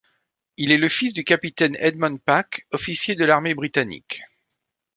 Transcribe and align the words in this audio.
Il 0.57 0.71
est 0.71 0.79
le 0.79 0.89
fils 0.89 1.13
du 1.13 1.23
capitaine 1.23 1.75
Edmond 1.77 2.17
Packe, 2.17 2.65
officier 2.71 3.13
de 3.13 3.23
l'armée 3.23 3.53
britannique. 3.53 4.23